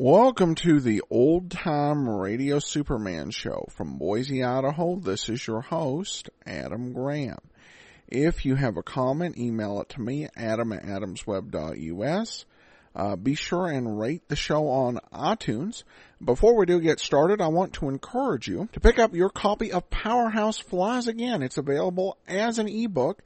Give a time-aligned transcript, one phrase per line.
[0.00, 5.00] Welcome to the Old Time Radio Superman Show from Boise, Idaho.
[5.00, 7.40] This is your host, Adam Graham.
[8.06, 12.44] If you have a comment, email it to me, adam at adamsweb.us.
[12.94, 15.82] Uh, be sure and rate the show on iTunes.
[16.24, 19.72] Before we do get started, I want to encourage you to pick up your copy
[19.72, 21.42] of Powerhouse Flies Again.
[21.42, 23.20] It's available as an ebook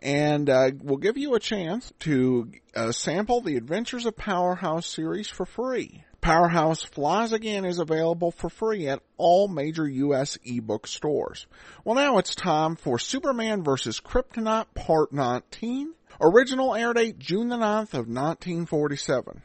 [0.00, 5.28] and uh, we'll give you a chance to uh, sample the Adventures of Powerhouse series
[5.28, 6.02] for free.
[6.20, 10.38] Powerhouse Flies Again is available for free at all major U.S.
[10.44, 11.46] ebook stores.
[11.84, 14.00] Well, now it's time for Superman vs.
[14.00, 15.94] Kryptonite Part 19.
[16.20, 19.42] Original air date June the 9th of 1947.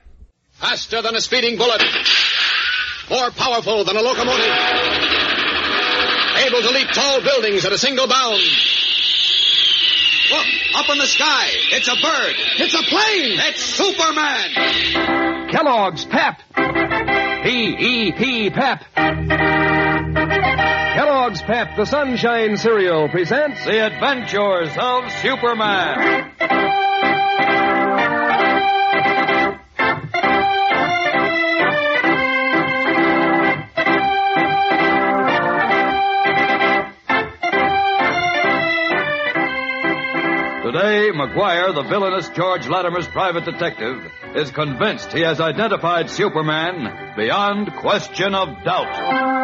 [0.51, 1.83] Faster than a speeding bullet.
[3.09, 4.45] More powerful than a locomotive.
[6.45, 8.41] Able to leap tall buildings at a single bound.
[10.31, 11.47] Look, up in the sky.
[11.71, 12.35] It's a bird.
[12.57, 13.39] It's a plane.
[13.49, 15.49] It's Superman.
[15.49, 16.41] Kellogg's Pep.
[17.43, 18.83] P-E-P Pep.
[20.93, 26.31] Kellogg's Pep, the Sunshine Cereal, presents The Adventures of Superman.
[41.13, 48.35] McGuire, the villainous George Latimer's private detective, is convinced he has identified Superman beyond question
[48.35, 49.41] of doubt.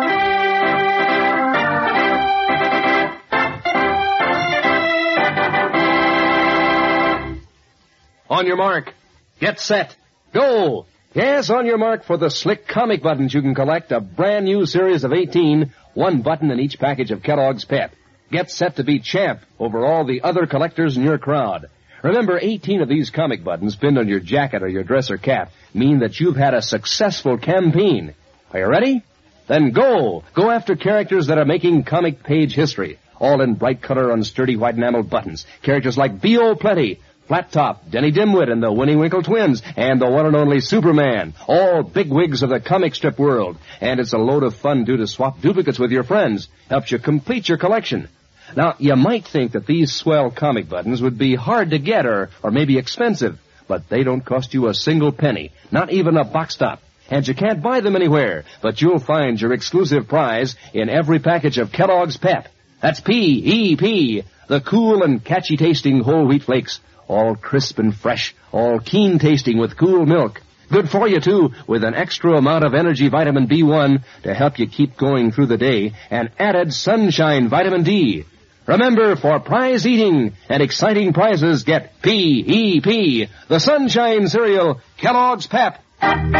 [8.29, 8.93] On your mark.
[9.39, 9.95] Get set.
[10.33, 10.85] Go.
[11.13, 13.91] Yes, on your mark for the slick comic buttons you can collect.
[13.91, 17.93] A brand new series of 18, one button in each package of Kellogg's Pep.
[18.29, 21.67] Get set to be champ over all the other collectors in your crowd.
[22.03, 25.51] Remember, 18 of these comic buttons pinned on your jacket or your dress or cap
[25.73, 28.13] mean that you've had a successful campaign.
[28.51, 29.03] Are you ready?
[29.47, 30.23] Then go!
[30.33, 32.99] Go after characters that are making comic page history.
[33.19, 35.45] All in bright color on sturdy white enameled buttons.
[35.63, 36.55] Characters like B.O.
[36.55, 40.59] Plenty, Flat Top, Denny Dimwit, and the Winnie Winkle Twins, and the one and only
[40.59, 41.33] Superman.
[41.47, 43.57] All bigwigs of the comic strip world.
[43.81, 46.47] And it's a load of fun due to swap duplicates with your friends.
[46.69, 48.07] Helps you complete your collection.
[48.55, 52.29] Now, you might think that these swell comic buttons would be hard to get or,
[52.43, 56.55] or maybe expensive, but they don't cost you a single penny, not even a box
[56.55, 56.81] top.
[57.09, 61.57] And you can't buy them anywhere, but you'll find your exclusive prize in every package
[61.57, 62.47] of Kellogg's Pep.
[62.81, 68.79] That's P-E-P, the cool and catchy tasting whole wheat flakes, all crisp and fresh, all
[68.79, 70.41] keen tasting with cool milk.
[70.69, 74.67] Good for you too, with an extra amount of energy vitamin B1 to help you
[74.67, 78.25] keep going through the day, and added sunshine vitamin D.
[78.67, 85.81] Remember, for prize eating and exciting prizes, get P-E-P, the Sunshine Cereal, Kellogg's Pep.
[86.01, 86.33] And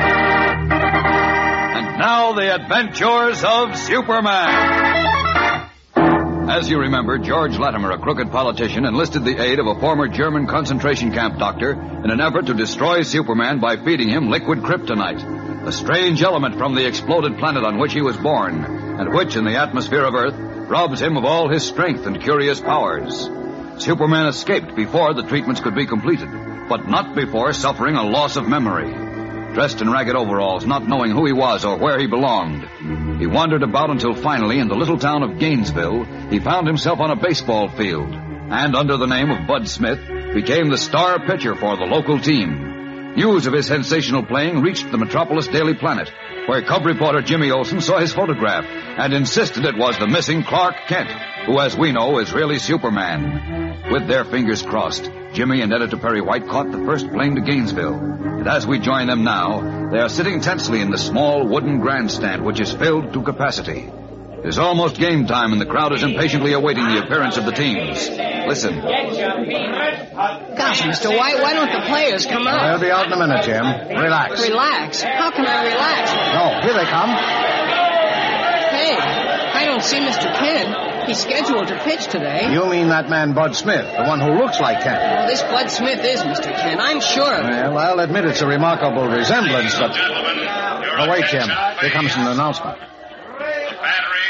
[1.97, 5.69] now the adventures of Superman.
[6.49, 10.47] As you remember, George Latimer, a crooked politician, enlisted the aid of a former German
[10.47, 15.71] concentration camp doctor in an effort to destroy Superman by feeding him liquid kryptonite, a
[15.71, 19.57] strange element from the exploded planet on which he was born, and which, in the
[19.57, 23.29] atmosphere of Earth, robs him of all his strength and curious powers.
[23.77, 26.29] Superman escaped before the treatments could be completed,
[26.67, 28.91] but not before suffering a loss of memory.
[29.53, 32.67] Dressed in ragged overalls, not knowing who he was or where he belonged,
[33.19, 37.09] he wandered about until finally, in the little town of Gainesville, he found himself on
[37.09, 39.99] a baseball field, and under the name of Bud Smith,
[40.33, 42.66] became the star pitcher for the local team.
[43.17, 46.07] News of his sensational playing reached the Metropolis Daily Planet,
[46.45, 50.75] where cub reporter Jimmy Olsen saw his photograph and insisted it was the missing Clark
[50.87, 51.09] Kent,
[51.47, 53.81] who, as we know, is really Superman.
[53.91, 57.95] With their fingers crossed, Jimmy and editor Perry White caught the first plane to Gainesville.
[57.95, 62.45] And as we join them now, they are sitting tensely in the small wooden grandstand,
[62.45, 63.89] which is filled to capacity.
[64.47, 67.51] It is almost game time, and the crowd is impatiently awaiting the appearance of the
[67.51, 68.07] teams.
[68.07, 68.79] Listen.
[68.79, 69.03] Gosh,
[70.87, 71.11] Mr.
[71.11, 72.79] White, why don't the players come out?
[72.79, 73.65] They'll be out in a minute, Jim.
[73.65, 74.41] Relax.
[74.47, 75.01] Relax.
[75.01, 76.13] How can I relax?
[76.31, 77.09] No, here they come.
[78.71, 80.33] Hey, I don't see Mr.
[80.33, 81.09] Kent.
[81.09, 82.49] He's scheduled to pitch today.
[82.53, 85.01] You mean that man Bud Smith, the one who looks like Kent?
[85.01, 86.55] Well, this Bud Smith is Mr.
[86.55, 86.79] Kent.
[86.79, 87.51] I'm sure of it.
[87.51, 89.91] Well, I'll admit it's a remarkable resemblance, but...
[89.93, 91.49] Oh, wait, Jim.
[91.81, 92.79] Here comes an announcement.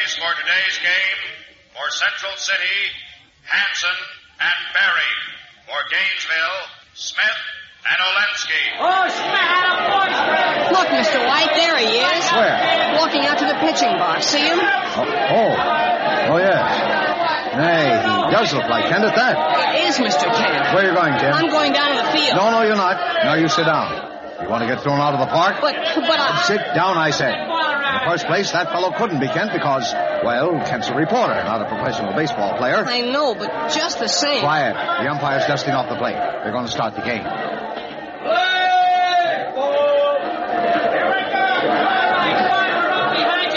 [0.08, 1.20] Batteries for today's game
[1.76, 2.80] for Central City,
[3.44, 3.98] Hanson
[4.40, 5.14] and Barry.
[5.68, 6.60] For Gainesville,
[6.94, 7.40] Smith
[7.84, 8.64] and Olensky.
[8.80, 10.72] Oh, Smith!
[10.72, 11.20] Look, Mr.
[11.28, 12.24] White, there he is.
[12.32, 12.96] Where?
[13.00, 14.28] Walking out to the pitching box.
[14.28, 14.60] See him?
[14.60, 16.64] Oh, oh, oh yes.
[17.58, 19.76] Hey, he does look like Kent at that.
[19.76, 20.32] It is Mr.
[20.32, 20.74] Kent.
[20.74, 21.34] Where are you going, Jim?
[21.34, 22.38] I'm going down to the field.
[22.38, 22.96] No, no, you're not.
[23.26, 23.92] Now you sit down.
[24.42, 25.58] You want to get thrown out of the park?
[25.60, 26.44] But, but I...
[26.44, 27.36] Sit down, I said.
[27.88, 29.94] In the first place, that fellow couldn't be Kent because,
[30.24, 32.84] well, Kent's a reporter, not a professional baseball player.
[32.86, 34.42] I know, but just the same.
[34.42, 34.74] Quiet.
[34.76, 36.16] The umpire's dusting off the plate.
[36.16, 37.24] They're going to start the game.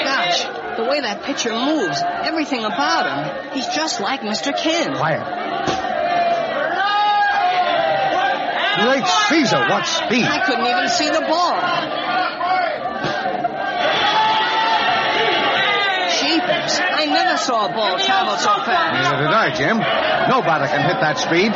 [0.04, 0.44] Gosh,
[0.76, 4.56] the way that pitcher moves, everything about him, he's just like Mr.
[4.56, 4.96] Kent.
[4.96, 5.26] Quiet.
[8.80, 10.24] Great Caesar, what speed.
[10.24, 11.60] I couldn't even see the ball.
[16.20, 18.94] Jeepers, I never saw a ball travel so fast.
[18.94, 19.76] Neither did I, Jim.
[20.30, 21.50] No batter can hit that speed.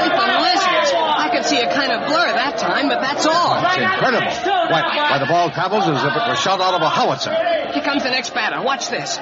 [0.00, 0.90] Flipping lizards.
[0.96, 3.60] I could see a kind of blur that time, but that's all.
[3.60, 4.32] It's incredible.
[4.72, 7.36] Why, why the ball travels as if it were shot out of a howitzer.
[7.76, 8.62] Here comes the next batter.
[8.62, 9.20] Watch this.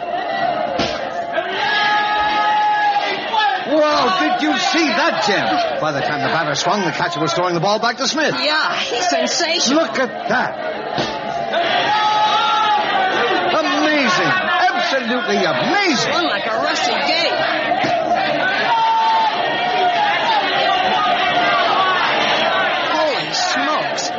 [3.69, 5.45] Whoa, did you see that, Jim?
[5.81, 8.35] By the time the batter swung, the catcher was throwing the ball back to Smith.
[8.39, 9.83] Yeah, he's sensational.
[9.83, 10.78] Look at that.
[13.59, 14.33] Amazing.
[14.69, 16.13] Absolutely amazing.
[16.13, 17.33] Swung like a rusty gate.
[22.93, 24.11] Holy smokes.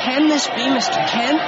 [0.00, 1.06] Can this be Mr.
[1.08, 1.40] Kent?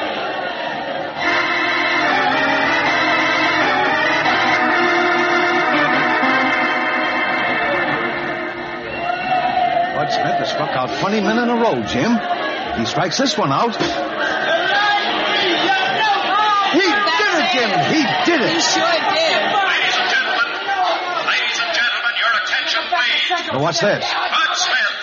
[9.95, 12.19] Bud Smith has struck out 20 men in a row, Jim.
[12.79, 13.77] He strikes this one out.
[17.49, 19.41] He did it, He did He sure did.
[19.41, 20.49] Ladies and gentlemen,
[21.25, 23.25] ladies and gentlemen, your attention please.
[23.49, 24.05] Now, what's this?
[24.05, 24.97] Bud Smith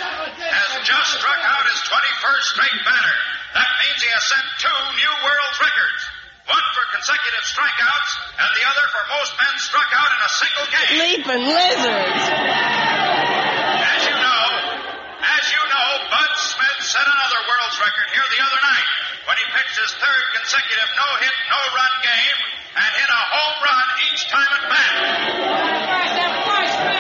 [0.45, 3.18] has just struck out his 21st straight batter.
[3.57, 6.01] That means he has set two new world records.
[6.45, 10.68] One for consecutive strikeouts, and the other for most men struck out in a single
[10.69, 10.94] game.
[11.01, 12.24] Leaping lizards.
[13.89, 14.45] As you know,
[15.33, 19.45] as you know, Bud Smith set another world's record here the other night when he
[19.57, 22.39] pitched his third consecutive no-hit, no-run game
[22.77, 24.94] and hit a home run each time at bat.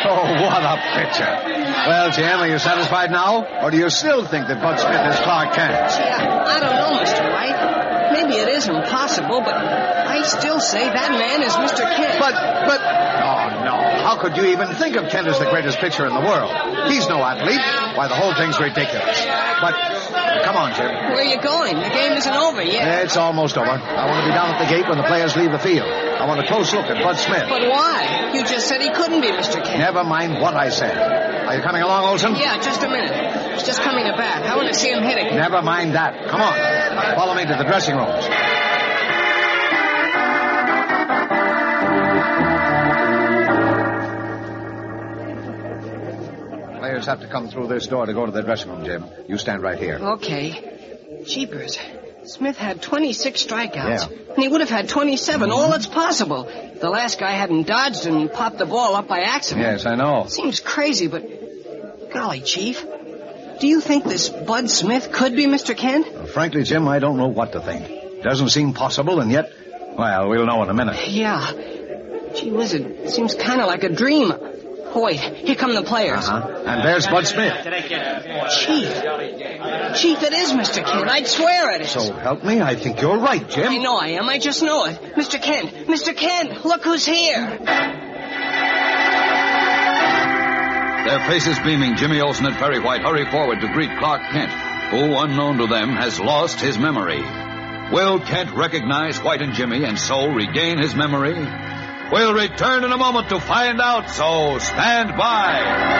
[0.05, 1.33] Oh, what a pitcher.
[1.85, 3.45] Well, Jim, are you satisfied now?
[3.61, 5.73] Or do you still think that Bud Smith is Clark Kent?
[5.97, 7.25] Yeah, I don't know, Mr.
[7.29, 8.13] White.
[8.13, 11.83] Maybe it is impossible, but I still say that man is Mr.
[11.83, 12.19] Kent.
[12.19, 12.33] But,
[12.65, 13.75] but, oh no.
[14.05, 16.53] How could you even think of Kent as the greatest pitcher in the world?
[16.89, 17.61] He's no athlete.
[17.97, 19.25] Why, the whole thing's ridiculous.
[19.61, 19.73] But,
[20.43, 20.85] come on, Jim.
[20.87, 21.75] Where are you going?
[21.79, 23.03] The game isn't over yet.
[23.05, 23.69] It's almost over.
[23.69, 25.87] I want to be down at the gate when the players leave the field.
[25.87, 27.45] I want a close look at Bud Smith.
[27.49, 28.31] But why?
[28.33, 29.63] You just said he couldn't be Mr.
[29.63, 29.79] Kent.
[29.79, 30.97] Never mind what I said.
[31.45, 32.35] Are you coming along, Olsen?
[32.35, 33.53] Yeah, just a minute.
[33.53, 34.43] He's just coming to bat.
[34.43, 35.33] I want to see him hit it.
[35.35, 36.27] Never mind that.
[36.27, 37.15] Come on.
[37.15, 38.25] Follow me to the dressing rooms.
[46.95, 49.03] Players have to come through this door to go to the dressing room, Jim.
[49.27, 49.95] You stand right here.
[49.95, 51.23] Okay.
[51.25, 51.77] Jeepers.
[52.23, 54.09] Smith had 26 strikeouts.
[54.09, 54.17] Yeah.
[54.29, 55.51] And he would have had 27.
[55.51, 56.43] All that's possible.
[56.79, 59.65] The last guy hadn't dodged and popped the ball up by accident.
[59.65, 60.27] Yes, I know.
[60.27, 62.81] Seems crazy, but golly, Chief.
[63.59, 65.75] Do you think this Bud Smith could be Mr.
[65.75, 66.29] Kent?
[66.29, 68.23] Frankly, Jim, I don't know what to think.
[68.23, 69.51] Doesn't seem possible, and yet,
[69.97, 71.09] well, we'll know in a minute.
[71.09, 71.51] Yeah.
[72.35, 74.31] Gee whiz, it seems kind of like a dream.
[74.95, 75.19] Wait.
[75.19, 76.27] Here come the players.
[76.27, 76.63] Uh-huh.
[76.65, 77.53] And there's Bud Smith.
[78.49, 78.87] Chief.
[79.95, 80.85] Chief, it is Mr.
[80.85, 81.09] Kent.
[81.09, 81.91] I'd swear it is.
[81.91, 83.71] So help me, I think you're right, Jim.
[83.71, 84.29] I know I am.
[84.29, 84.97] I just know it.
[85.15, 85.41] Mr.
[85.41, 85.87] Kent.
[85.87, 86.15] Mr.
[86.15, 86.63] Kent.
[86.63, 87.59] Look who's here.
[91.05, 94.51] Their faces beaming, Jimmy Olsen and Perry White hurry forward to greet Clark Kent,
[94.89, 97.21] who, unknown to them, has lost his memory.
[97.91, 101.35] Will Kent recognize White and Jimmy and so regain his memory?
[102.11, 105.95] We'll return in a moment to find out, so stand by.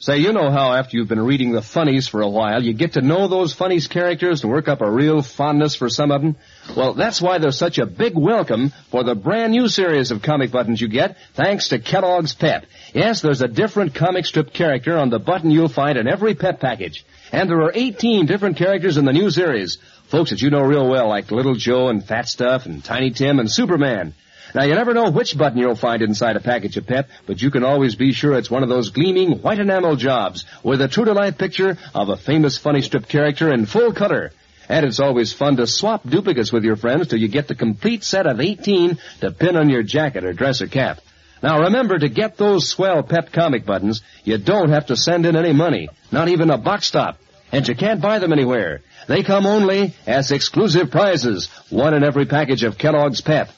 [0.00, 2.94] Say, you know how after you've been reading the funnies for a while, you get
[2.94, 6.36] to know those funnies characters and work up a real fondness for some of them?
[6.74, 10.50] Well, that's why there's such a big welcome for the brand new series of comic
[10.50, 12.64] buttons you get, thanks to Kellogg's Pep.
[12.94, 16.60] Yes, there's a different comic strip character on the button you'll find in every Pep
[16.60, 17.04] package.
[17.30, 19.76] And there are 18 different characters in the new series.
[20.10, 23.38] Folks that you know real well, like Little Joe and Fat Stuff and Tiny Tim
[23.38, 24.12] and Superman.
[24.56, 27.52] Now, you never know which button you'll find inside a package of Pep, but you
[27.52, 31.38] can always be sure it's one of those gleaming white enamel jobs with a true-to-life
[31.38, 34.32] picture of a famous funny strip character in full color.
[34.68, 38.02] And it's always fun to swap duplicates with your friends till you get the complete
[38.02, 40.98] set of 18 to pin on your jacket or dress or cap.
[41.40, 45.36] Now remember to get those swell Pep comic buttons, you don't have to send in
[45.36, 47.20] any money, not even a box stop.
[47.52, 48.82] And you can't buy them anywhere.
[49.08, 53.50] They come only as exclusive prizes, one in every package of Kellogg's Pep.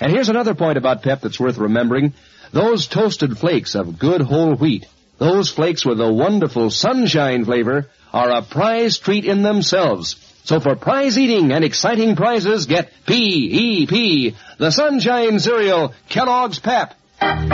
[0.00, 2.12] And here's another point about Pep that's worth remembering.
[2.52, 4.86] Those toasted flakes of good whole wheat,
[5.18, 10.16] those flakes with a wonderful sunshine flavor, are a prize treat in themselves.
[10.44, 16.94] So for prize eating and exciting prizes, get P-E-P, the Sunshine Cereal, Kellogg's Pep.
[17.20, 17.48] And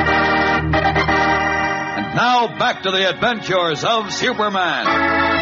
[2.14, 5.33] now back to the adventures of Superman.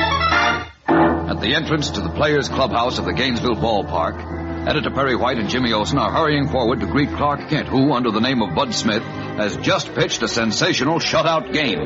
[1.32, 5.48] At the entrance to the Players Clubhouse of the Gainesville Ballpark, Editor Perry White and
[5.48, 8.74] Jimmy Olsen are hurrying forward to greet Clark Kent, who, under the name of Bud
[8.74, 11.78] Smith, has just pitched a sensational shutout game.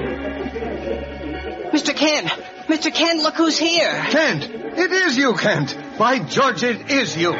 [1.70, 1.94] Mr.
[1.94, 2.26] Kent!
[2.66, 2.92] Mr.
[2.92, 3.92] Kent, look who's here!
[4.10, 4.50] Kent!
[4.50, 5.78] It is you, Kent!
[5.96, 7.30] By George, it is you!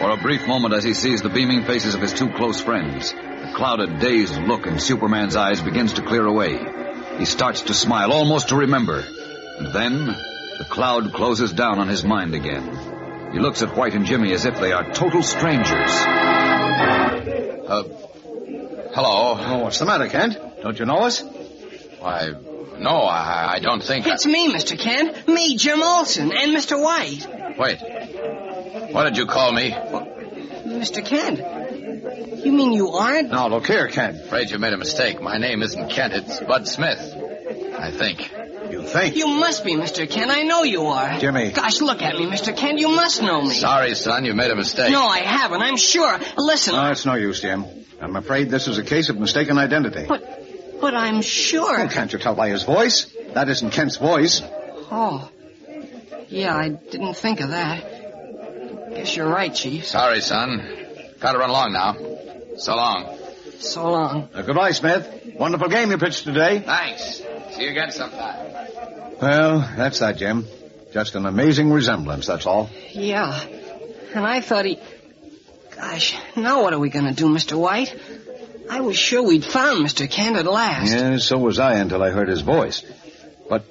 [0.00, 3.10] For a brief moment, as he sees the beaming faces of his two close friends,
[3.12, 6.71] the clouded, dazed look in Superman's eyes begins to clear away.
[7.18, 9.04] He starts to smile, almost to remember.
[9.58, 13.30] And then, the cloud closes down on his mind again.
[13.32, 15.90] He looks at White and Jimmy as if they are total strangers.
[17.68, 17.84] Uh,
[18.94, 19.36] hello.
[19.38, 20.36] Oh, what's the matter, Kent?
[20.62, 21.22] Don't you know us?
[21.98, 22.32] Why,
[22.78, 24.06] no, I, I don't think.
[24.06, 24.78] It's me, Mr.
[24.78, 25.28] Kent.
[25.28, 26.82] Me, Jim Olsen, and Mr.
[26.82, 27.26] White.
[27.58, 27.80] Wait.
[28.92, 29.70] What did you call me?
[29.70, 31.04] Mr.
[31.04, 31.38] Kent,
[32.44, 33.30] you mean you aren't?
[33.30, 34.20] No, look here, Kent.
[34.24, 35.20] Afraid you made a mistake.
[35.20, 36.98] My name isn't Kent, it's Bud Smith.
[37.78, 38.30] I think.
[38.70, 39.16] You think?
[39.16, 40.08] You must be, Mr.
[40.08, 40.30] Kent.
[40.30, 41.18] I know you are.
[41.18, 41.50] Jimmy.
[41.50, 42.56] Gosh, look at me, Mr.
[42.56, 42.78] Kent.
[42.78, 43.54] You must know me.
[43.54, 44.92] Sorry, son, you made a mistake.
[44.92, 45.62] No, I haven't.
[45.62, 46.18] I'm sure.
[46.36, 46.74] Listen.
[46.74, 47.64] No, it's no use, Jim.
[48.00, 50.06] I'm afraid this is a case of mistaken identity.
[50.08, 50.22] But,
[50.80, 51.80] but I'm sure.
[51.80, 53.12] Oh, can't you tell by his voice?
[53.34, 54.42] That isn't Kent's voice.
[54.90, 55.28] Oh.
[56.28, 58.90] Yeah, I didn't think of that.
[58.94, 59.86] Guess you're right, Chief.
[59.86, 60.66] Sorry, son.
[61.20, 61.94] Gotta run along now.
[62.56, 63.18] So long.
[63.58, 64.28] So long.
[64.34, 65.34] Uh, goodbye, Smith.
[65.38, 66.60] Wonderful game you pitched today.
[66.60, 67.22] Thanks.
[67.52, 68.52] See you again sometime.
[69.20, 70.46] Well, that's that, Jim.
[70.92, 72.68] Just an amazing resemblance, that's all.
[72.90, 73.40] Yeah.
[74.14, 74.78] And I thought he.
[75.74, 77.58] Gosh, now what are we going to do, Mr.
[77.58, 77.94] White?
[78.70, 80.10] I was sure we'd found Mr.
[80.10, 80.92] Kent at last.
[80.92, 82.84] Yeah, so was I until I heard his voice.
[83.48, 83.64] But,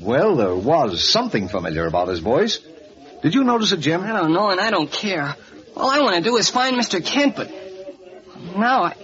[0.00, 2.58] well, there was something familiar about his voice.
[3.22, 4.02] Did you notice it, Jim?
[4.02, 5.34] I don't know, and I don't care.
[5.76, 7.04] All I want to do is find Mr.
[7.04, 7.50] Kent, but
[8.56, 8.94] now I,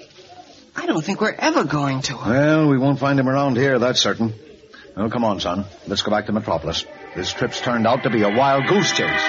[0.76, 2.16] I don't think we're ever going to.
[2.16, 4.34] Well, we won't find him around here, that's certain.
[4.96, 5.64] Well, come on, son.
[5.86, 6.84] Let's go back to Metropolis.
[7.16, 9.22] This trip's turned out to be a wild goose chase.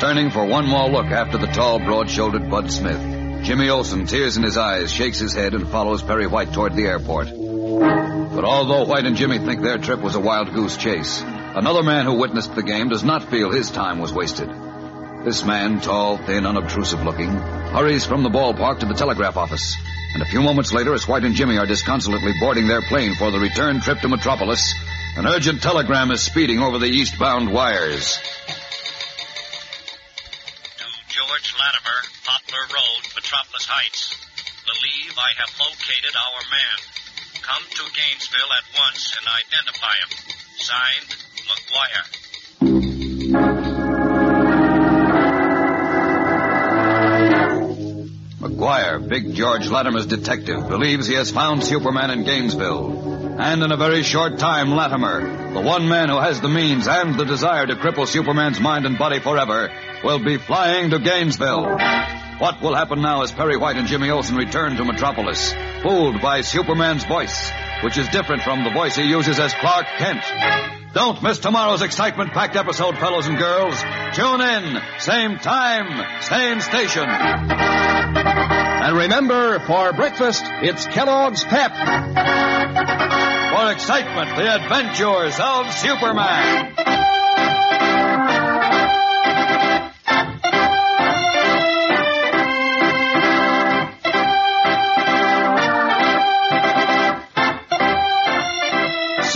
[0.00, 4.42] Turning for one more look after the tall, broad-shouldered Bud Smith, Jimmy Olsen, tears in
[4.42, 7.28] his eyes, shakes his head and follows Perry White toward the airport.
[7.28, 11.22] But although White and Jimmy think their trip was a wild goose chase,
[11.56, 14.48] another man who witnessed the game does not feel his time was wasted.
[15.24, 19.76] This man, tall, thin, unobtrusive looking, hurries from the ballpark to the telegraph office.
[20.14, 23.32] And a few moments later, as White and Jimmy are disconsolately boarding their plane for
[23.32, 24.72] the return trip to Metropolis,
[25.16, 28.20] an urgent telegram is speeding over the eastbound wires.
[30.76, 34.14] To George Latimer, Poplar Road, Metropolis Heights.
[34.62, 36.78] Believe I have located our man.
[37.42, 40.10] Come to Gainesville at once and identify him.
[40.58, 43.06] Signed, McGuire.
[48.40, 53.38] McGuire, Big George Latimer's detective, believes he has found Superman in Gainesville.
[53.38, 57.18] And in a very short time, Latimer, the one man who has the means and
[57.18, 59.70] the desire to cripple Superman's mind and body forever,
[60.02, 61.78] will be flying to Gainesville.
[62.38, 66.40] What will happen now as Perry White and Jimmy Olsen return to Metropolis, fooled by
[66.40, 67.50] Superman's voice,
[67.84, 70.85] which is different from the voice he uses as Clark Kent?
[70.96, 73.78] Don't miss tomorrow's excitement-packed episode, fellows and girls.
[74.14, 77.04] Tune in, same time, same station.
[77.06, 81.72] And remember, for breakfast, it's Kellogg's Pep.
[81.72, 86.74] For excitement, the adventures of Superman.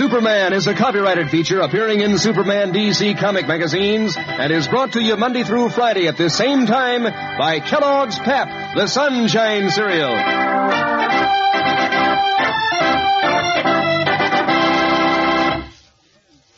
[0.01, 5.03] Superman is a copyrighted feature appearing in Superman DC comic magazines and is brought to
[5.03, 10.17] you Monday through Friday at this same time by Kellogg's Pep, the Sunshine Cereal.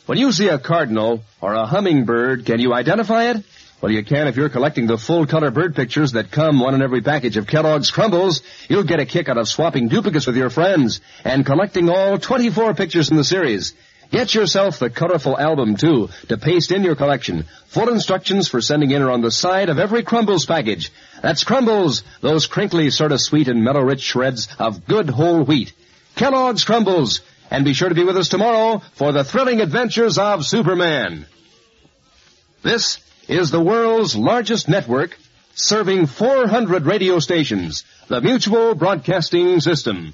[0.05, 3.43] When you see a cardinal or a hummingbird, can you identify it?
[3.83, 6.81] Well, you can if you're collecting the full color bird pictures that come one in
[6.81, 8.41] every package of Kellogg's Crumbles.
[8.69, 12.75] You'll get a kick out of swapping duplicates with your friends and collecting all 24
[12.75, 13.73] pictures in the series.
[14.09, 17.43] Get yourself the colorful album too to paste in your collection.
[17.67, 20.93] Full instructions for sending in are on the side of every Crumbles package.
[21.21, 25.73] That's Crumbles, those crinkly, sort of sweet and mellow rich shreds of good whole wheat.
[26.15, 27.19] Kellogg's Crumbles.
[27.51, 31.25] And be sure to be with us tomorrow for the thrilling adventures of Superman.
[32.61, 35.17] This is the world's largest network
[35.55, 37.83] serving 400 radio stations.
[38.07, 40.13] The Mutual Broadcasting System.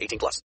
[0.00, 0.42] 18 plus.